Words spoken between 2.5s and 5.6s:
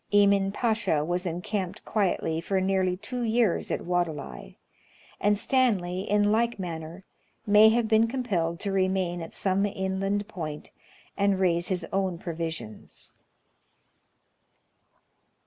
nearly two years at Wadelai; and